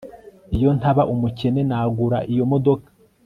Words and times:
Iyo 0.55 0.69
ntaba 0.77 1.03
umukene 1.13 1.61
nagura 1.69 2.19
iyo 2.31 2.43
modoka 2.51 2.89